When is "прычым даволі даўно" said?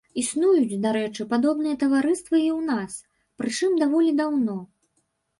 3.41-4.57